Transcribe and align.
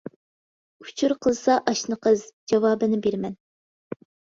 ئۇچۇر 0.85 1.15
قىلسا 1.27 1.59
ئاشنا 1.67 2.01
قىز، 2.09 2.27
جاۋابىنى 2.55 3.05
بېرىمەن. 3.09 3.41